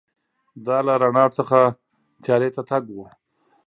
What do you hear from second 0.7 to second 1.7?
له رڼا څخه